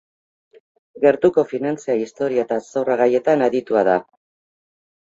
[1.03, 4.01] Gertuko finantza-historia eta zorra gaietan aditua da.